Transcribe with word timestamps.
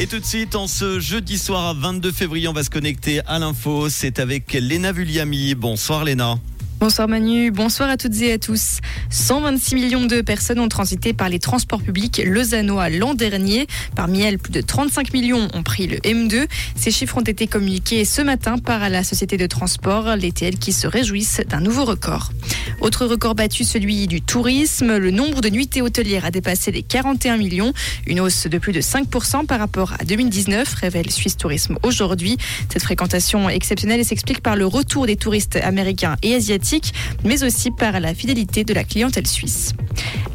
Et 0.00 0.08
tout 0.08 0.18
de 0.18 0.24
suite, 0.24 0.56
en 0.56 0.66
ce 0.66 0.98
jeudi 0.98 1.38
soir 1.38 1.68
à 1.68 1.72
22 1.72 2.10
février, 2.10 2.48
on 2.48 2.52
va 2.52 2.64
se 2.64 2.70
connecter 2.70 3.20
à 3.28 3.38
l'info. 3.38 3.88
C'est 3.88 4.18
avec 4.18 4.52
Léna 4.52 4.90
Vulliami. 4.90 5.54
Bonsoir 5.54 6.04
Léna. 6.04 6.34
Bonsoir 6.80 7.06
Manu, 7.08 7.52
bonsoir 7.52 7.88
à 7.88 7.96
toutes 7.96 8.20
et 8.20 8.32
à 8.32 8.38
tous. 8.38 8.80
126 9.08 9.74
millions 9.76 10.04
de 10.04 10.20
personnes 10.20 10.58
ont 10.58 10.68
transité 10.68 11.12
par 11.12 11.28
les 11.28 11.38
transports 11.38 11.80
publics 11.80 12.20
lausannois 12.26 12.90
l'an 12.90 13.14
dernier. 13.14 13.68
Parmi 13.94 14.20
elles, 14.20 14.38
plus 14.38 14.52
de 14.52 14.60
35 14.60 15.12
millions 15.14 15.48
ont 15.54 15.62
pris 15.62 15.86
le 15.86 15.98
M2. 15.98 16.46
Ces 16.74 16.90
chiffres 16.90 17.16
ont 17.16 17.22
été 17.22 17.46
communiqués 17.46 18.04
ce 18.04 18.20
matin 18.20 18.58
par 18.58 18.90
la 18.90 19.04
société 19.04 19.36
de 19.36 19.46
transport, 19.46 20.16
les 20.16 20.32
TL 20.32 20.58
qui 20.58 20.72
se 20.72 20.88
réjouissent 20.88 21.40
d'un 21.48 21.60
nouveau 21.60 21.84
record. 21.84 22.32
Autre 22.80 23.06
record 23.06 23.34
battu, 23.34 23.64
celui 23.64 24.06
du 24.06 24.20
tourisme. 24.20 24.96
Le 24.96 25.10
nombre 25.10 25.40
de 25.40 25.48
nuitées 25.48 25.82
hôtelières 25.82 26.24
a 26.24 26.30
dépassé 26.30 26.70
les 26.70 26.82
41 26.82 27.36
millions, 27.36 27.72
une 28.06 28.20
hausse 28.20 28.46
de 28.46 28.58
plus 28.58 28.72
de 28.72 28.80
5% 28.80 29.46
par 29.46 29.58
rapport 29.58 29.94
à 29.98 30.04
2019, 30.04 30.74
révèle 30.74 31.10
Suisse 31.10 31.36
Tourisme 31.36 31.78
aujourd'hui. 31.82 32.36
Cette 32.72 32.82
fréquentation 32.82 33.48
exceptionnelle 33.48 34.04
s'explique 34.04 34.42
par 34.42 34.56
le 34.56 34.66
retour 34.66 35.06
des 35.06 35.16
touristes 35.16 35.56
américains 35.56 36.16
et 36.22 36.34
asiatiques, 36.34 36.92
mais 37.24 37.42
aussi 37.44 37.70
par 37.70 38.00
la 38.00 38.14
fidélité 38.14 38.64
de 38.64 38.74
la 38.74 38.84
clientèle 38.84 39.26
suisse. 39.26 39.72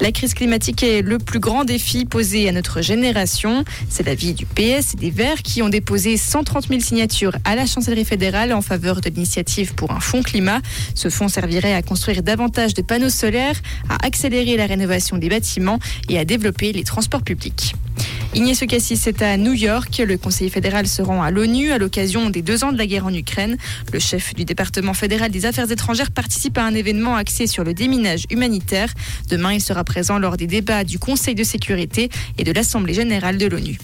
La 0.00 0.12
crise 0.12 0.34
climatique 0.34 0.82
est 0.82 1.02
le 1.02 1.18
plus 1.18 1.40
grand 1.40 1.64
défi 1.64 2.04
posé 2.04 2.48
à 2.48 2.52
notre 2.52 2.82
génération. 2.82 3.64
C'est 3.88 4.06
l'avis 4.06 4.32
du 4.32 4.46
PS 4.46 4.94
et 4.94 4.96
des 4.96 5.10
Verts 5.10 5.42
qui 5.42 5.62
ont 5.62 5.68
déposé 5.68 6.16
130 6.16 6.68
000 6.68 6.80
signatures 6.80 7.36
à 7.44 7.56
la 7.56 7.66
chancellerie 7.66 8.04
fédérale 8.04 8.52
en 8.52 8.62
faveur 8.62 9.00
de 9.00 9.10
l'initiative 9.10 9.74
pour 9.74 9.90
un 9.90 10.00
fonds 10.00 10.22
climat. 10.22 10.60
Ce 10.94 11.10
fonds 11.10 11.28
servirait 11.28 11.74
à 11.74 11.82
construire 11.82 12.22
davantage 12.22 12.74
de 12.74 12.82
panneaux 12.82 13.10
solaires, 13.10 13.60
à 13.88 14.06
accélérer 14.06 14.56
la 14.56 14.66
rénovation 14.66 15.18
des 15.18 15.28
bâtiments 15.28 15.78
et 16.08 16.18
à 16.18 16.24
développer 16.24 16.72
les 16.72 16.84
transports 16.84 17.22
publics. 17.22 17.74
Ignacio 18.34 18.66
Cassis 18.66 19.06
est 19.06 19.22
à 19.22 19.36
New 19.38 19.54
York. 19.54 20.02
Le 20.06 20.18
conseiller 20.18 20.50
fédéral 20.50 20.86
se 20.86 21.00
rend 21.00 21.22
à 21.22 21.30
l'ONU 21.30 21.72
à 21.72 21.78
l'occasion 21.78 22.28
des 22.28 22.42
deux 22.42 22.62
ans 22.62 22.72
de 22.72 22.78
la 22.78 22.86
guerre 22.86 23.06
en 23.06 23.14
Ukraine. 23.14 23.56
Le 23.92 23.98
chef 23.98 24.34
du 24.34 24.44
département 24.44 24.92
fédéral 24.92 25.30
des 25.30 25.46
affaires 25.46 25.70
étrangères 25.70 26.10
participe 26.10 26.58
à 26.58 26.64
un 26.64 26.74
événement 26.74 27.16
axé 27.16 27.46
sur 27.46 27.64
le 27.64 27.72
déminage 27.72 28.24
humanitaire. 28.30 28.92
Demain, 29.28 29.54
il 29.54 29.62
sera 29.62 29.82
présent 29.82 30.18
lors 30.18 30.36
des 30.36 30.46
débats 30.46 30.84
du 30.84 30.98
Conseil 30.98 31.34
de 31.34 31.42
sécurité 31.42 32.10
et 32.36 32.44
de 32.44 32.52
l'Assemblée 32.52 32.94
générale 32.94 33.38
de 33.38 33.46
l'ONU. 33.46 33.78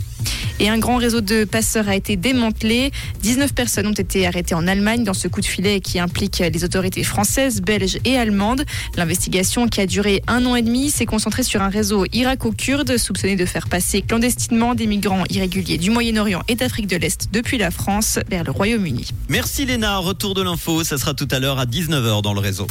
Et 0.60 0.68
un 0.68 0.78
grand 0.78 0.96
réseau 0.96 1.20
de 1.20 1.44
passeurs 1.44 1.88
a 1.88 1.96
été 1.96 2.16
démantelé. 2.16 2.92
19 3.22 3.54
personnes 3.54 3.86
ont 3.88 3.92
été 3.92 4.26
arrêtées 4.26 4.54
en 4.54 4.66
Allemagne 4.66 5.04
dans 5.04 5.14
ce 5.14 5.26
coup 5.28 5.40
de 5.40 5.46
filet 5.46 5.80
qui 5.80 5.98
implique 5.98 6.38
les 6.38 6.64
autorités 6.64 7.02
françaises, 7.02 7.60
belges 7.60 7.98
et 8.04 8.16
allemandes. 8.16 8.64
L'investigation 8.96 9.66
qui 9.66 9.80
a 9.80 9.86
duré 9.86 10.22
un 10.28 10.46
an 10.46 10.54
et 10.54 10.62
demi 10.62 10.90
s'est 10.90 11.06
concentrée 11.06 11.42
sur 11.42 11.60
un 11.62 11.68
réseau 11.68 12.04
irako-kurde 12.12 12.96
soupçonné 12.96 13.36
de 13.36 13.46
faire 13.46 13.68
passer 13.68 14.02
clandestinement 14.02 14.74
des 14.74 14.86
migrants 14.86 15.24
irréguliers 15.28 15.78
du 15.78 15.90
Moyen-Orient 15.90 16.42
et 16.48 16.54
d'Afrique 16.54 16.86
de 16.86 16.96
l'Est 16.96 17.28
depuis 17.32 17.58
la 17.58 17.70
France 17.70 18.18
vers 18.30 18.44
le 18.44 18.52
Royaume-Uni. 18.52 19.08
Merci 19.28 19.66
Léna, 19.66 19.98
retour 19.98 20.34
de 20.34 20.42
l'info, 20.42 20.84
ça 20.84 20.98
sera 20.98 21.14
tout 21.14 21.28
à 21.30 21.40
l'heure 21.40 21.58
à 21.58 21.66
19h 21.66 22.22
dans 22.22 22.34
le 22.34 22.40
réseau. 22.40 22.66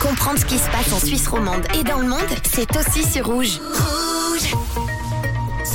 Comprendre 0.00 0.38
ce 0.38 0.44
qui 0.44 0.58
se 0.58 0.70
passe 0.70 0.92
en 0.92 1.04
Suisse 1.04 1.26
romande 1.26 1.62
et 1.78 1.84
dans 1.84 1.98
le 1.98 2.08
monde, 2.08 2.20
c'est 2.52 2.68
aussi 2.76 3.10
sur 3.10 3.26
Rouge. 3.26 3.58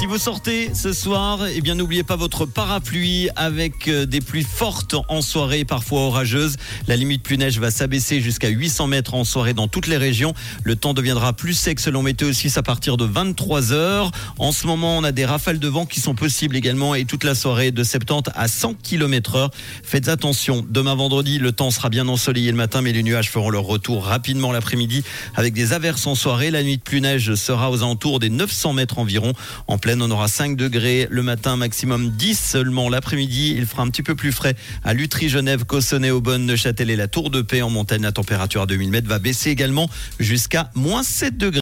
Si 0.06 0.11
vous 0.11 0.20
sortez 0.20 0.70
ce 0.75 0.94
soir, 0.94 1.48
eh 1.48 1.61
bien 1.61 1.73
n'oubliez 1.73 2.03
pas 2.03 2.16
votre 2.16 2.45
parapluie 2.45 3.28
avec 3.36 3.88
euh, 3.88 4.06
des 4.06 4.22
pluies 4.22 4.44
fortes 4.44 4.95
en 5.09 5.23
soirée, 5.23 5.66
parfois 5.66 6.02
orageuses. 6.02 6.58
La 6.88 6.95
limite 6.95 7.23
plus 7.23 7.39
neige 7.39 7.58
va 7.58 7.72
s'abaisser 7.72 8.22
jusqu'à 8.22 8.50
800 8.50 8.86
mètres 8.86 9.16
en 9.16 9.23
soirée 9.23 9.56
dans 9.56 9.67
toutes 9.67 9.88
les 9.88 9.98
régions. 9.98 10.36
Le 10.64 10.76
temps 10.76 10.94
deviendra 10.94 11.33
plus 11.33 11.56
sec 11.56 11.80
selon 11.80 12.03
Météo 12.03 12.31
6 12.31 12.56
à 12.56 12.61
partir 12.61 12.98
de 12.98 13.06
23 13.06 13.73
heures. 13.73 14.11
En 14.38 14.52
ce 14.52 14.67
moment, 14.67 14.95
on 14.95 15.03
a 15.03 15.11
des 15.11 15.26
rafales 15.26 15.58
de 15.58 15.67
vent 15.67 15.88
qui 15.88 16.00
sont 16.00 16.14
possibles 16.14 16.56
également 16.56 16.94
et 16.94 17.06
toute 17.06 17.23
la 17.23 17.33
soirée 17.33 17.72
de 17.72 17.83
70 17.83 18.31
à 18.36 18.48
100 18.48 18.76
km 18.83 19.36
heure. 19.38 19.50
Faites 19.81 20.08
attention. 20.08 20.64
Demain 20.70 20.94
vendredi, 20.94 21.39
le 21.39 21.52
temps 21.52 21.72
sera 21.72 21.89
bien 21.89 22.08
ensoleillé 22.08 22.52
le 22.52 22.58
matin, 22.58 22.83
mais 22.83 22.94
les 22.94 23.02
nuages 23.02 23.31
feront 23.31 23.50
leur 23.50 23.64
retour 23.64 24.05
rapidement 24.05 24.52
l'après-midi 24.52 25.04
avec 25.33 25.55
des 25.55 25.73
averses 25.73 26.05
en 26.05 26.14
soirée. 26.14 26.52
La 26.52 26.61
nuit 26.61 26.77
de 26.77 26.83
plus 26.83 27.02
neige 27.02 27.33
sera 27.33 27.72
aux 27.72 27.77
alentours 27.77 28.20
des 28.20 28.30
900 28.30 28.73
mètres 28.73 28.99
environ. 28.99 29.33
En 29.66 29.80
pleine, 29.80 29.95
on 30.02 30.11
aura 30.11 30.28
5 30.28 30.56
degrés 30.56 31.08
le 31.10 31.23
matin, 31.23 31.58
maximum 31.58 32.10
10 32.10 32.39
seulement 32.39 32.89
l'après-midi. 32.89 33.56
Il 33.58 33.66
fera 33.66 33.83
un 33.83 33.89
petit 33.89 34.04
peu 34.04 34.16
plus 34.16 34.32
frais 34.32 34.56
à 34.83 34.94
Lutry, 34.94 35.30
Genève, 35.30 35.66
Cossonay, 35.66 36.11
Aubonne, 36.11 36.45
Neuchâtel 36.45 36.89
et 36.89 36.95
la 36.95 37.08
Tour 37.08 37.30
de 37.30 37.42
Paix 37.42 37.61
en 37.61 37.70
montagne. 37.70 38.02
La 38.02 38.11
température 38.11 38.61
à 38.61 38.66
2000 38.66 38.89
mètres 38.89 39.08
va 39.08 39.20
baisser 39.20 39.50
également 39.50 39.89
jusqu'à 40.20 40.70
moins 40.76 41.04
7 41.04 41.38
degrés. 41.38 41.54